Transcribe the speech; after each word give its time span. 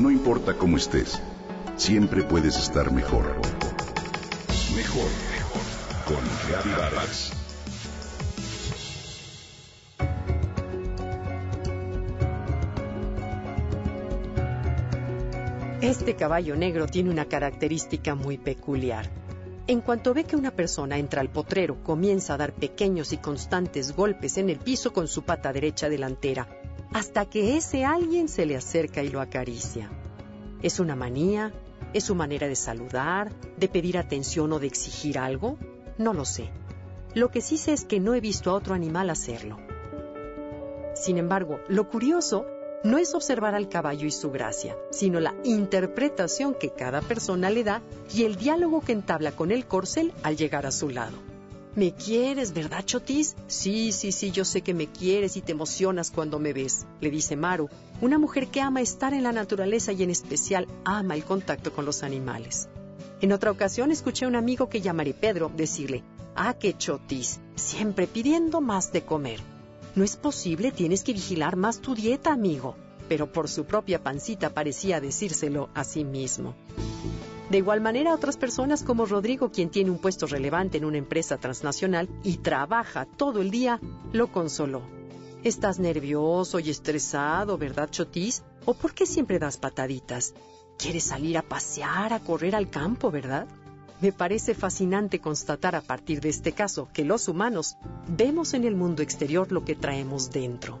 No 0.00 0.10
importa 0.10 0.54
cómo 0.54 0.78
estés, 0.78 1.20
siempre 1.76 2.22
puedes 2.22 2.56
estar 2.56 2.90
mejor. 2.90 3.36
Mejor, 4.74 5.10
mejor. 5.30 5.62
Con 6.06 6.24
Reavivadas. 6.48 7.32
Este 15.82 16.16
caballo 16.16 16.56
negro 16.56 16.86
tiene 16.86 17.10
una 17.10 17.26
característica 17.26 18.14
muy 18.14 18.38
peculiar. 18.38 19.10
En 19.66 19.82
cuanto 19.82 20.14
ve 20.14 20.24
que 20.24 20.34
una 20.34 20.50
persona 20.50 20.96
entra 20.96 21.20
al 21.20 21.28
potrero, 21.28 21.84
comienza 21.84 22.32
a 22.32 22.38
dar 22.38 22.54
pequeños 22.54 23.12
y 23.12 23.18
constantes 23.18 23.94
golpes 23.94 24.38
en 24.38 24.48
el 24.48 24.60
piso 24.60 24.94
con 24.94 25.08
su 25.08 25.24
pata 25.24 25.52
derecha 25.52 25.90
delantera, 25.90 26.48
hasta 26.92 27.24
que 27.26 27.56
ese 27.56 27.84
alguien 27.84 28.28
se 28.28 28.46
le 28.46 28.56
acerca 28.56 29.02
y 29.02 29.08
lo 29.08 29.20
acaricia. 29.20 29.90
¿Es 30.62 30.80
una 30.80 30.96
manía? 30.96 31.52
¿Es 31.92 32.04
su 32.04 32.14
manera 32.14 32.46
de 32.46 32.56
saludar, 32.56 33.32
de 33.56 33.68
pedir 33.68 33.98
atención 33.98 34.52
o 34.52 34.58
de 34.58 34.66
exigir 34.66 35.18
algo? 35.18 35.58
No 35.98 36.12
lo 36.12 36.24
sé. 36.24 36.50
Lo 37.14 37.30
que 37.30 37.40
sí 37.40 37.58
sé 37.58 37.72
es 37.72 37.84
que 37.84 38.00
no 38.00 38.14
he 38.14 38.20
visto 38.20 38.50
a 38.50 38.54
otro 38.54 38.74
animal 38.74 39.10
hacerlo. 39.10 39.58
Sin 40.94 41.18
embargo, 41.18 41.60
lo 41.68 41.88
curioso 41.88 42.46
no 42.84 42.98
es 42.98 43.14
observar 43.14 43.54
al 43.54 43.68
caballo 43.68 44.06
y 44.06 44.10
su 44.10 44.30
gracia, 44.30 44.76
sino 44.90 45.20
la 45.20 45.34
interpretación 45.44 46.54
que 46.54 46.70
cada 46.70 47.02
persona 47.02 47.50
le 47.50 47.64
da 47.64 47.82
y 48.12 48.24
el 48.24 48.36
diálogo 48.36 48.80
que 48.80 48.92
entabla 48.92 49.32
con 49.32 49.50
el 49.50 49.66
corcel 49.66 50.12
al 50.22 50.36
llegar 50.36 50.66
a 50.66 50.70
su 50.70 50.88
lado. 50.88 51.16
¿Me 51.76 51.92
quieres, 51.94 52.52
verdad, 52.52 52.84
Chotis? 52.84 53.36
Sí, 53.46 53.92
sí, 53.92 54.10
sí, 54.10 54.32
yo 54.32 54.44
sé 54.44 54.62
que 54.62 54.74
me 54.74 54.88
quieres 54.88 55.36
y 55.36 55.40
te 55.40 55.52
emocionas 55.52 56.10
cuando 56.10 56.40
me 56.40 56.52
ves, 56.52 56.84
le 57.00 57.10
dice 57.10 57.36
Maru, 57.36 57.68
una 58.00 58.18
mujer 58.18 58.48
que 58.48 58.60
ama 58.60 58.80
estar 58.80 59.14
en 59.14 59.22
la 59.22 59.30
naturaleza 59.30 59.92
y 59.92 60.02
en 60.02 60.10
especial 60.10 60.66
ama 60.84 61.14
el 61.14 61.24
contacto 61.24 61.72
con 61.72 61.84
los 61.84 62.02
animales. 62.02 62.68
En 63.20 63.32
otra 63.32 63.52
ocasión 63.52 63.92
escuché 63.92 64.24
a 64.24 64.28
un 64.28 64.34
amigo 64.34 64.68
que 64.68 64.80
llamaré 64.80 65.14
Pedro 65.14 65.52
decirle, 65.56 66.02
ah, 66.34 66.54
qué 66.54 66.76
Chotis, 66.76 67.38
siempre 67.54 68.08
pidiendo 68.08 68.60
más 68.60 68.90
de 68.90 69.04
comer. 69.04 69.38
No 69.94 70.02
es 70.02 70.16
posible, 70.16 70.72
tienes 70.72 71.04
que 71.04 71.12
vigilar 71.12 71.54
más 71.54 71.80
tu 71.80 71.94
dieta, 71.94 72.32
amigo. 72.32 72.74
Pero 73.08 73.30
por 73.30 73.48
su 73.48 73.64
propia 73.64 74.02
pancita 74.02 74.50
parecía 74.50 75.00
decírselo 75.00 75.68
a 75.74 75.84
sí 75.84 76.04
mismo. 76.04 76.54
De 77.50 77.58
igual 77.58 77.80
manera, 77.80 78.14
otras 78.14 78.36
personas 78.36 78.84
como 78.84 79.06
Rodrigo, 79.06 79.50
quien 79.50 79.70
tiene 79.70 79.90
un 79.90 79.98
puesto 79.98 80.28
relevante 80.28 80.78
en 80.78 80.84
una 80.84 80.98
empresa 80.98 81.36
transnacional 81.36 82.08
y 82.22 82.36
trabaja 82.36 83.06
todo 83.06 83.40
el 83.40 83.50
día, 83.50 83.80
lo 84.12 84.30
consoló. 84.30 84.82
Estás 85.42 85.80
nervioso 85.80 86.60
y 86.60 86.70
estresado, 86.70 87.58
¿verdad, 87.58 87.90
Chotis? 87.90 88.44
¿O 88.66 88.74
por 88.74 88.94
qué 88.94 89.04
siempre 89.04 89.40
das 89.40 89.56
pataditas? 89.56 90.32
¿Quieres 90.78 91.02
salir 91.02 91.36
a 91.38 91.42
pasear, 91.42 92.12
a 92.12 92.20
correr 92.20 92.54
al 92.54 92.70
campo, 92.70 93.10
verdad? 93.10 93.48
Me 94.00 94.12
parece 94.12 94.54
fascinante 94.54 95.18
constatar 95.18 95.74
a 95.74 95.80
partir 95.80 96.20
de 96.20 96.28
este 96.28 96.52
caso 96.52 96.88
que 96.92 97.04
los 97.04 97.26
humanos 97.26 97.76
vemos 98.06 98.54
en 98.54 98.62
el 98.62 98.76
mundo 98.76 99.02
exterior 99.02 99.50
lo 99.50 99.64
que 99.64 99.74
traemos 99.74 100.30
dentro. 100.30 100.78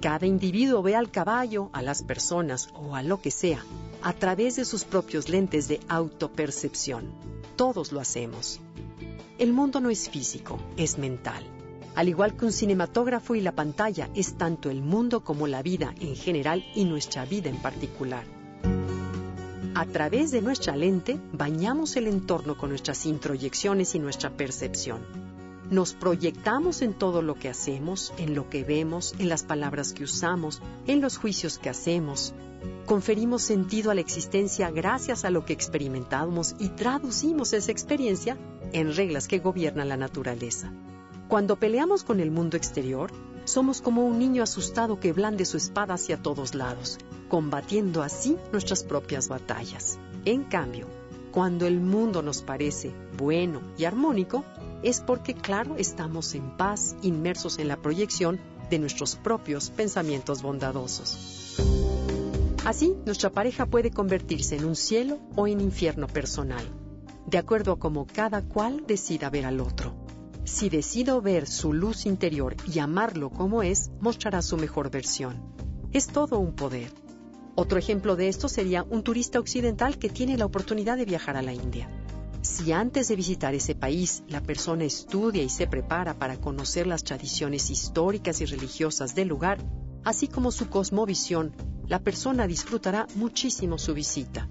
Cada 0.00 0.26
individuo 0.26 0.82
ve 0.82 0.94
al 0.94 1.10
caballo, 1.10 1.70
a 1.72 1.82
las 1.82 2.02
personas 2.02 2.68
o 2.74 2.94
a 2.94 3.02
lo 3.02 3.20
que 3.20 3.30
sea 3.30 3.64
a 4.02 4.12
través 4.12 4.54
de 4.54 4.64
sus 4.64 4.84
propios 4.84 5.28
lentes 5.28 5.66
de 5.66 5.80
autopercepción. 5.88 7.10
Todos 7.56 7.90
lo 7.90 7.98
hacemos. 7.98 8.60
El 9.38 9.52
mundo 9.52 9.80
no 9.80 9.90
es 9.90 10.08
físico, 10.08 10.60
es 10.76 10.96
mental. 10.96 11.42
Al 11.96 12.08
igual 12.08 12.36
que 12.36 12.44
un 12.44 12.52
cinematógrafo 12.52 13.34
y 13.34 13.40
la 13.40 13.52
pantalla, 13.52 14.08
es 14.14 14.34
tanto 14.34 14.70
el 14.70 14.80
mundo 14.80 15.24
como 15.24 15.46
la 15.46 15.62
vida 15.62 15.92
en 15.98 16.14
general 16.14 16.64
y 16.74 16.84
nuestra 16.84 17.24
vida 17.24 17.48
en 17.48 17.56
particular. 17.56 18.24
A 19.74 19.86
través 19.86 20.30
de 20.30 20.40
nuestra 20.40 20.76
lente 20.76 21.18
bañamos 21.32 21.96
el 21.96 22.06
entorno 22.06 22.56
con 22.56 22.70
nuestras 22.70 23.06
introyecciones 23.06 23.94
y 23.94 23.98
nuestra 23.98 24.30
percepción. 24.30 25.25
Nos 25.70 25.94
proyectamos 25.94 26.80
en 26.80 26.94
todo 26.94 27.22
lo 27.22 27.34
que 27.34 27.48
hacemos, 27.48 28.14
en 28.18 28.36
lo 28.36 28.48
que 28.48 28.62
vemos, 28.62 29.14
en 29.18 29.28
las 29.28 29.42
palabras 29.42 29.92
que 29.92 30.04
usamos, 30.04 30.62
en 30.86 31.00
los 31.00 31.16
juicios 31.16 31.58
que 31.58 31.68
hacemos. 31.68 32.34
Conferimos 32.86 33.42
sentido 33.42 33.90
a 33.90 33.94
la 33.94 34.00
existencia 34.00 34.70
gracias 34.70 35.24
a 35.24 35.30
lo 35.30 35.44
que 35.44 35.52
experimentamos 35.52 36.54
y 36.60 36.68
traducimos 36.68 37.52
esa 37.52 37.72
experiencia 37.72 38.36
en 38.72 38.94
reglas 38.94 39.26
que 39.26 39.40
gobiernan 39.40 39.88
la 39.88 39.96
naturaleza. 39.96 40.72
Cuando 41.26 41.56
peleamos 41.56 42.04
con 42.04 42.20
el 42.20 42.30
mundo 42.30 42.56
exterior, 42.56 43.10
somos 43.44 43.80
como 43.80 44.06
un 44.06 44.20
niño 44.20 44.44
asustado 44.44 45.00
que 45.00 45.12
blande 45.12 45.44
su 45.44 45.56
espada 45.56 45.94
hacia 45.94 46.22
todos 46.22 46.54
lados, 46.54 46.98
combatiendo 47.28 48.04
así 48.04 48.36
nuestras 48.52 48.84
propias 48.84 49.28
batallas. 49.28 49.98
En 50.24 50.44
cambio, 50.44 50.86
cuando 51.32 51.66
el 51.66 51.80
mundo 51.80 52.22
nos 52.22 52.42
parece 52.42 52.94
bueno 53.16 53.60
y 53.76 53.84
armónico, 53.84 54.44
es 54.86 55.00
porque, 55.00 55.34
claro, 55.34 55.74
estamos 55.78 56.36
en 56.36 56.56
paz, 56.56 56.94
inmersos 57.02 57.58
en 57.58 57.66
la 57.66 57.76
proyección 57.76 58.38
de 58.70 58.78
nuestros 58.78 59.16
propios 59.16 59.70
pensamientos 59.70 60.42
bondadosos. 60.42 61.56
Así, 62.64 62.94
nuestra 63.04 63.30
pareja 63.30 63.66
puede 63.66 63.90
convertirse 63.90 64.54
en 64.54 64.64
un 64.64 64.76
cielo 64.76 65.18
o 65.34 65.48
en 65.48 65.60
infierno 65.60 66.06
personal, 66.06 66.64
de 67.26 67.36
acuerdo 67.36 67.72
a 67.72 67.78
cómo 67.80 68.06
cada 68.06 68.42
cual 68.42 68.84
decida 68.86 69.28
ver 69.28 69.46
al 69.46 69.60
otro. 69.60 69.96
Si 70.44 70.68
decido 70.68 71.20
ver 71.20 71.48
su 71.48 71.72
luz 71.72 72.06
interior 72.06 72.54
y 72.72 72.78
amarlo 72.78 73.30
como 73.30 73.64
es, 73.64 73.90
mostrará 73.98 74.40
su 74.40 74.56
mejor 74.56 74.92
versión. 74.92 75.52
Es 75.92 76.06
todo 76.06 76.38
un 76.38 76.54
poder. 76.54 76.92
Otro 77.56 77.76
ejemplo 77.76 78.14
de 78.14 78.28
esto 78.28 78.48
sería 78.48 78.84
un 78.84 79.02
turista 79.02 79.40
occidental 79.40 79.98
que 79.98 80.10
tiene 80.10 80.38
la 80.38 80.46
oportunidad 80.46 80.96
de 80.96 81.06
viajar 81.06 81.36
a 81.36 81.42
la 81.42 81.52
India. 81.52 81.90
Si 82.46 82.70
antes 82.70 83.08
de 83.08 83.16
visitar 83.16 83.56
ese 83.56 83.74
país 83.74 84.22
la 84.28 84.40
persona 84.40 84.84
estudia 84.84 85.42
y 85.42 85.48
se 85.48 85.66
prepara 85.66 86.16
para 86.16 86.36
conocer 86.36 86.86
las 86.86 87.02
tradiciones 87.02 87.70
históricas 87.70 88.40
y 88.40 88.44
religiosas 88.44 89.16
del 89.16 89.26
lugar, 89.26 89.58
así 90.04 90.28
como 90.28 90.52
su 90.52 90.68
cosmovisión, 90.68 91.52
la 91.88 91.98
persona 91.98 92.46
disfrutará 92.46 93.08
muchísimo 93.16 93.78
su 93.78 93.94
visita. 93.94 94.48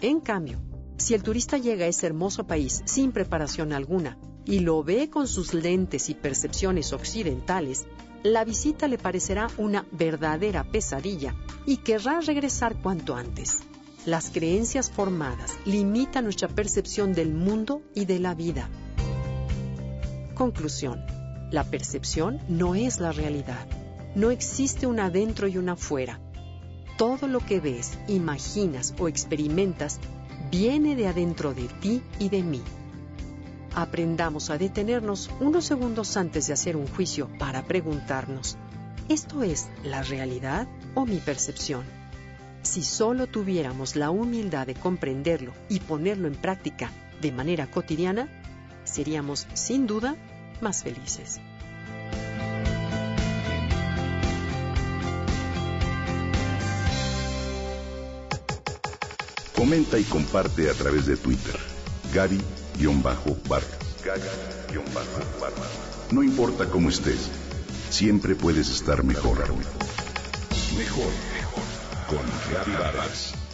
En 0.00 0.20
cambio, 0.20 0.62
si 0.96 1.12
el 1.12 1.22
turista 1.22 1.58
llega 1.58 1.84
a 1.84 1.88
ese 1.88 2.06
hermoso 2.06 2.46
país 2.46 2.82
sin 2.86 3.12
preparación 3.12 3.74
alguna 3.74 4.18
y 4.46 4.60
lo 4.60 4.82
ve 4.82 5.10
con 5.10 5.28
sus 5.28 5.52
lentes 5.52 6.08
y 6.08 6.14
percepciones 6.14 6.94
occidentales, 6.94 7.84
la 8.22 8.46
visita 8.46 8.88
le 8.88 8.96
parecerá 8.96 9.48
una 9.58 9.84
verdadera 9.92 10.64
pesadilla 10.64 11.34
y 11.66 11.76
querrá 11.76 12.20
regresar 12.20 12.80
cuanto 12.80 13.14
antes. 13.14 13.60
Las 14.06 14.30
creencias 14.30 14.88
formadas 14.88 15.58
limitan 15.64 16.22
nuestra 16.22 16.46
percepción 16.46 17.12
del 17.12 17.34
mundo 17.34 17.82
y 17.92 18.04
de 18.04 18.20
la 18.20 18.36
vida. 18.36 18.68
Conclusión. 20.34 21.04
La 21.50 21.64
percepción 21.64 22.40
no 22.48 22.76
es 22.76 23.00
la 23.00 23.10
realidad. 23.10 23.66
No 24.14 24.30
existe 24.30 24.86
un 24.86 25.00
adentro 25.00 25.48
y 25.48 25.58
un 25.58 25.70
afuera. 25.70 26.20
Todo 26.96 27.26
lo 27.26 27.40
que 27.40 27.58
ves, 27.58 27.98
imaginas 28.06 28.94
o 29.00 29.08
experimentas 29.08 29.98
viene 30.52 30.94
de 30.94 31.08
adentro 31.08 31.52
de 31.52 31.66
ti 31.80 32.00
y 32.20 32.28
de 32.28 32.44
mí 32.44 32.62
aprendamos 33.74 34.48
a 34.48 34.56
detenernos 34.56 35.30
unos 35.38 35.66
segundos 35.66 36.16
antes 36.16 36.46
de 36.46 36.54
hacer 36.54 36.76
un 36.76 36.86
juicio 36.86 37.28
para 37.38 37.62
preguntarnos, 37.64 38.56
¿esto 39.10 39.42
es 39.42 39.68
la 39.84 40.02
realidad 40.02 40.66
o 40.94 41.04
mi 41.04 41.18
percepción? 41.18 42.05
Si 42.66 42.82
solo 42.82 43.26
tuviéramos 43.28 43.94
la 43.96 44.10
humildad 44.10 44.66
de 44.66 44.74
comprenderlo 44.74 45.54
y 45.68 45.78
ponerlo 45.80 46.26
en 46.26 46.34
práctica 46.34 46.90
de 47.22 47.30
manera 47.32 47.70
cotidiana, 47.70 48.28
seríamos 48.84 49.46
sin 49.54 49.86
duda 49.86 50.16
más 50.60 50.82
felices. 50.82 51.40
Comenta 59.54 59.98
y 59.98 60.04
comparte 60.04 60.68
a 60.68 60.74
través 60.74 61.06
de 61.06 61.16
Twitter. 61.16 61.54
Gaby 62.12 62.42
Gaga-Barra. 62.78 63.66
No 66.10 66.22
importa 66.22 66.68
cómo 66.68 66.90
estés, 66.90 67.30
siempre 67.90 68.34
puedes 68.34 68.68
estar 68.68 69.02
mejor. 69.02 69.38
Mejor, 69.38 69.56
mejor. 70.76 71.35
Con 72.06 72.24
Gaby 72.52 72.72
Vargas. 72.78 73.45